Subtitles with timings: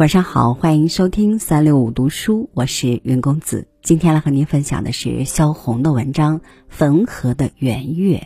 [0.00, 3.68] 晚上好，欢迎收听三六五读书，我是云公子。
[3.82, 6.40] 今天来和您分享的是萧红的文章
[6.70, 8.16] 《汾河的圆月》，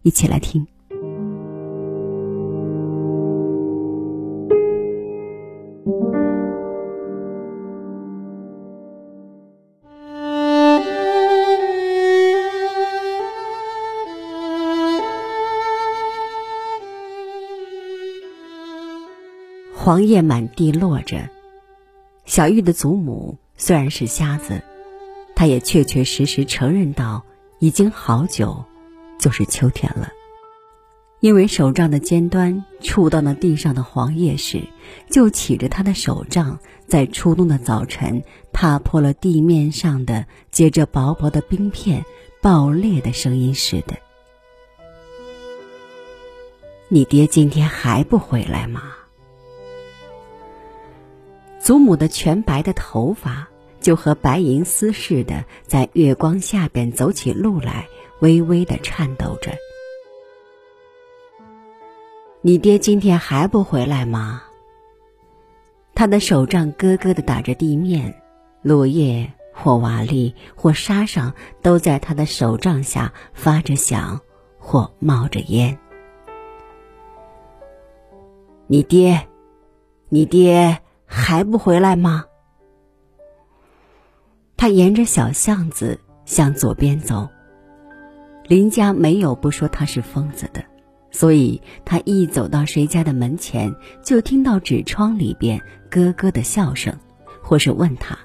[0.00, 0.66] 一起来听。
[19.84, 21.28] 黄叶满地落着。
[22.24, 24.62] 小玉的祖母虽然是瞎子，
[25.36, 27.22] 她也确确实实承认到，
[27.58, 28.64] 已经好久，
[29.18, 30.08] 就是秋天了。
[31.20, 34.62] 因为手杖的尖端触到了地上的黄叶时，
[35.10, 42.06] 就起着他的手杖在初冬的早晨踏破了地面上的结着薄薄的冰片
[42.40, 43.98] 爆裂的声音似的。
[46.88, 48.80] 你爹今天还不回来吗？
[51.64, 53.48] 祖母的全白的头发
[53.80, 57.88] 就和白银丝似的，在月光下边走起路来，
[58.20, 59.50] 微微的颤抖着。
[62.42, 64.42] 你爹今天还不回来吗？
[65.94, 68.14] 他的手杖咯咯的打着地面，
[68.60, 71.32] 落叶或瓦砾或沙上
[71.62, 74.20] 都在他的手杖下发着响，
[74.58, 75.78] 或冒着烟。
[78.66, 79.26] 你爹，
[80.10, 80.78] 你爹。
[81.16, 82.24] 还不回来吗？
[84.56, 87.28] 他沿着小巷子向左边走。
[88.46, 90.64] 邻家没有不说他是疯子的，
[91.12, 96.92] 所以他一走到谁家的门前，就听到纸窗里边咯咯的笑声，
[97.42, 98.18] 或是问他：“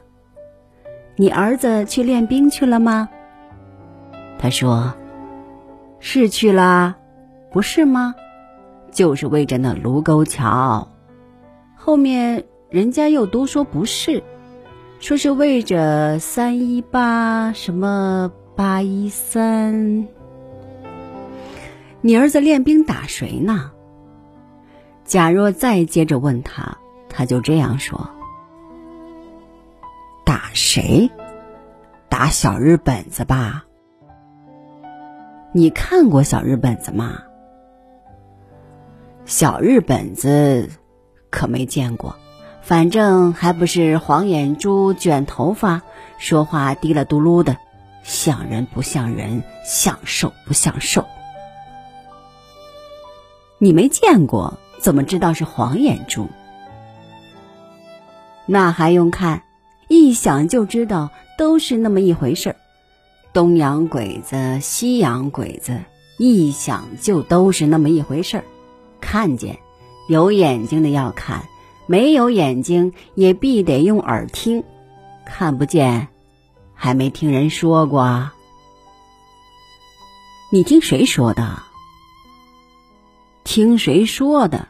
[1.16, 3.08] 你儿子去练兵去了吗？”
[4.40, 4.96] 他说
[6.02, 6.98] ：“是去啦，
[7.52, 8.16] 不是吗？
[8.92, 10.90] 就是为着那卢沟桥，
[11.76, 14.24] 后面。”人家又都说不是，
[15.00, 20.08] 说是为着三一八什么八一三。
[22.02, 23.72] 你儿子练兵打谁呢？
[25.04, 26.78] 假若再接着问他，
[27.10, 28.08] 他就这样说：
[30.24, 31.10] 打谁？
[32.08, 33.66] 打小日本子吧。
[35.54, 37.24] 你看过小日本子吗？
[39.26, 40.70] 小日本子
[41.32, 42.16] 可没见过。
[42.62, 45.82] 反正还不是黄眼珠、卷头发，
[46.18, 47.58] 说话滴了嘟噜的，
[48.04, 51.06] 像人不像人，像兽不像兽。
[53.58, 56.28] 你没见过，怎么知道是黄眼珠？
[58.46, 59.44] 那还用看？
[59.88, 62.56] 一想就知道，都是那么一回事儿。
[63.34, 65.82] 东洋鬼子、西洋鬼子，
[66.18, 68.44] 一想就都是那么一回事儿。
[69.02, 69.58] 看见，
[70.08, 71.44] 有眼睛的要看。
[71.90, 74.64] 没有眼睛也必得用耳听，
[75.26, 76.08] 看不见，
[76.76, 78.30] 还没听人说过。
[80.52, 81.64] 你听谁说的？
[83.44, 84.68] 听谁说的？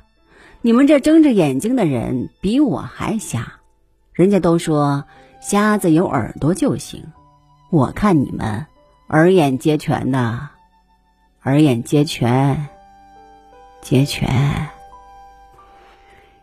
[0.62, 3.56] 你们这睁着眼睛的人比我还瞎，
[4.14, 5.04] 人家都说
[5.42, 7.04] 瞎子有耳朵就行，
[7.70, 8.66] 我看你们
[9.10, 10.48] 耳眼皆全的，
[11.44, 12.70] 耳眼皆全，
[13.82, 14.79] 皆全。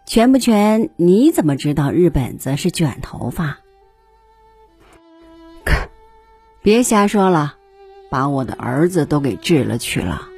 [0.06, 0.90] 全不全？
[0.96, 3.58] 你怎么知道日本子是卷头发？
[6.62, 7.56] 别瞎说了，
[8.08, 10.28] 把我的儿子都给治了去了。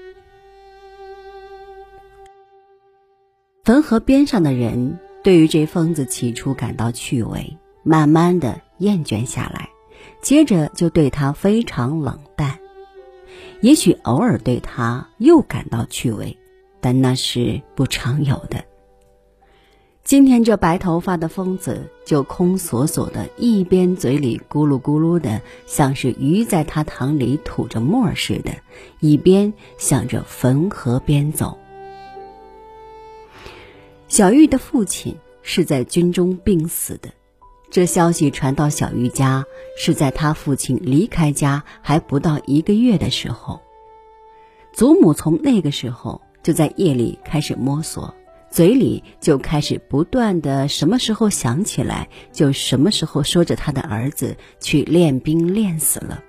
[3.63, 9.69] 汾河边上的人对于这疯子起初感到趣味，慢慢的厌倦下来，
[10.23, 12.59] 接着就对他非常冷淡。
[13.61, 16.39] 也许偶尔对他又感到趣味，
[16.81, 18.65] 但那是不常有的。
[20.09, 28.53] 今天这白头发的疯子就空索索的，一边嘴里咕噜咕噜的，像是鱼在他塘里吐着沫似的，
[29.01, 31.59] 一边向着汾河边走。
[34.09, 37.11] 小玉的父亲是在军中病死的，
[37.69, 39.45] 这消息传到小玉家
[39.77, 43.61] 是在他父亲离开家还不到一个月的时候。
[44.73, 48.15] 祖母从那个时候就在夜里开始摸索。
[48.51, 56.23] 嘴里就开始不断的，什么时候想起来，就什么时候说着他的儿子去练兵练死了。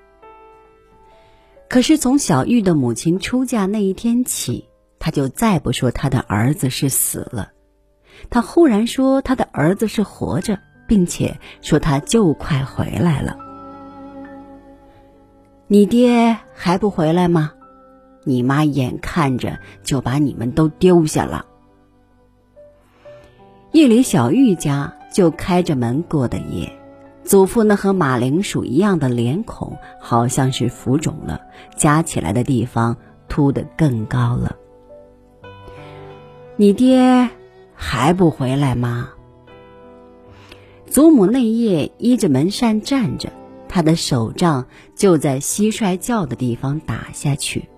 [1.69, 4.67] 可是从小玉的母亲出嫁那一天起，
[4.99, 7.51] 他就再不说他的儿子是死了，
[8.29, 13.37] 他忽然说他的儿子是活着，并且说他就快回来了。
[15.67, 17.53] 你爹还不回来吗？
[18.25, 21.45] 你妈眼看着就把你们都丢下了。
[23.71, 26.75] 夜里，小玉家就开着门过的夜。
[27.23, 31.41] 祖父那和马铃薯一样的脸孔，好像是浮肿了，
[31.75, 34.55] 夹起来的地方凸得更高了。
[36.55, 37.29] 你爹
[37.75, 39.11] 还不回来吗？
[40.87, 43.31] 祖母那夜依着门扇站着，
[43.67, 47.69] 他的手杖就在蟋蟀叫的地方打下去。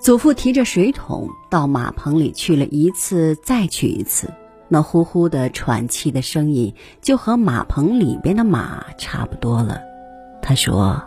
[0.00, 4.32] 祖父提着水桶到马棚里去了一次，再去一次。
[4.68, 9.80] 那呼呼的喘气的声音，就和马棚里边的马差不多了。
[10.42, 11.02] 他说：“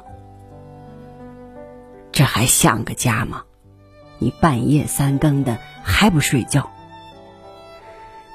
[2.11, 3.43] 这还像个家吗？
[4.17, 6.69] 你半夜三更的还不睡觉。”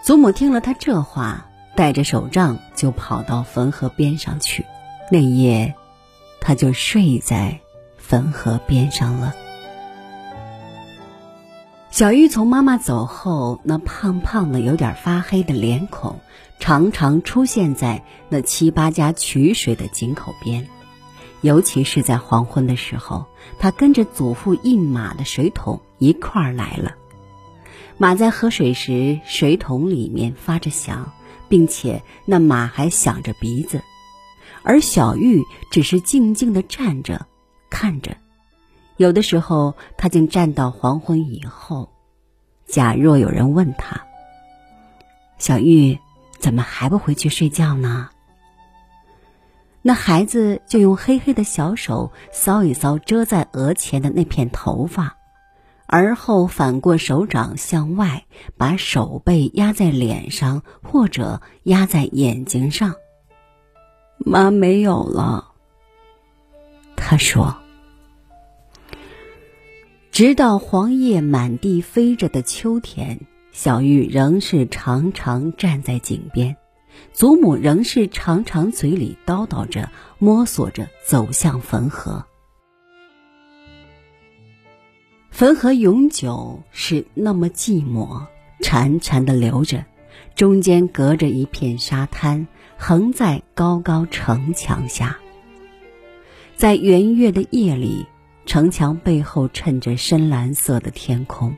[0.03, 4.67] 祖母听了他这话，带着手杖就跑到汾河边上去。
[5.11, 5.75] 那夜，
[6.41, 7.61] 他就睡在
[7.97, 9.35] 汾河边上了。
[11.94, 16.19] 小玉从妈妈走后，那胖胖的、有点发黑的脸孔，
[16.58, 20.67] 常常出现在那七八家取水的井口边，
[21.41, 23.26] 尤其是在黄昏的时候，
[23.61, 26.96] 他跟着祖父一马的水桶一块儿来了。
[27.97, 31.12] 马在喝水时，水桶里面发着响，
[31.49, 33.81] 并且那马还响着鼻子，
[34.64, 37.29] 而小玉只是静静的站着，
[37.70, 38.17] 看着。
[38.96, 41.91] 有的时候，他竟站到黄昏以后。
[42.67, 44.00] 假若有人问他
[45.37, 45.99] ：“小玉，
[46.38, 48.08] 怎么还不回去睡觉呢？”
[49.82, 55.19] 那孩子就用黑黑的小手搔一搔遮在额前的那片头发，
[55.87, 58.25] 而后反过手掌向外，
[58.56, 62.94] 把手背压在脸上或者压在眼睛上。
[64.17, 65.52] 妈没有了，
[66.97, 67.55] 他说。
[70.14, 73.19] 直到黄叶满地飞着的秋天，
[73.50, 76.56] 小玉仍是常常站在井边，
[77.12, 79.90] 祖母仍是常常嘴里叨叨着，
[80.20, 82.25] 摸索着走向汾河。
[85.32, 88.25] 汾河永久是那么寂寞，
[88.61, 89.84] 潺潺的流着，
[90.37, 92.46] 中间隔着一片沙滩，
[92.76, 95.19] 横在高高城墙下，
[96.55, 98.06] 在圆月的夜里。
[98.46, 101.56] 城墙背后衬着深蓝色的天空。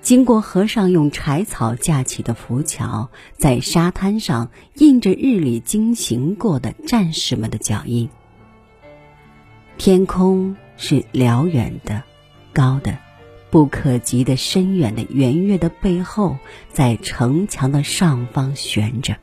[0.00, 8.08] 经过河上用柴草架起的浮桥，在沙滩上印着日里经行过的战士们的脚印。
[9.76, 12.04] 天空是辽远的、
[12.52, 12.98] 高的、
[13.50, 16.38] 不可及的深远的圆月的背后，
[16.72, 19.16] 在城墙的上方悬着。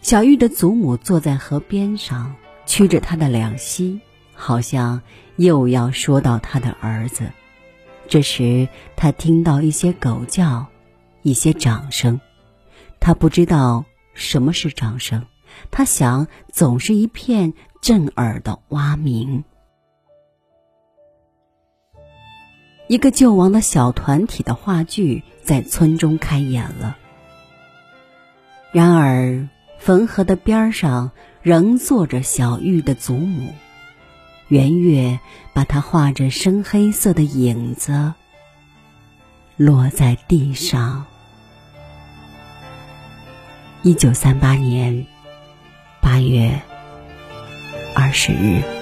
[0.00, 2.34] 小玉的祖母坐在河边上。
[2.68, 3.98] 屈着他的两膝，
[4.34, 5.00] 好像
[5.36, 7.32] 又要说到他的儿子。
[8.08, 10.66] 这时，他听到一些狗叫，
[11.22, 12.20] 一些掌声。
[13.00, 15.24] 他不知道什么是掌声，
[15.70, 19.44] 他想总是一片震耳的蛙鸣。
[22.86, 26.98] 一个救亡的小团体的话剧在村中开演了。
[28.72, 29.48] 然而，
[29.78, 31.12] 汾河的边上。
[31.48, 33.54] 仍坐着小玉的祖母，
[34.48, 35.18] 圆月
[35.54, 38.12] 把她画着深黑色的影子
[39.56, 41.06] 落在地上。
[43.80, 45.06] 一九三八年
[46.02, 46.60] 八月
[47.94, 48.77] 二十日。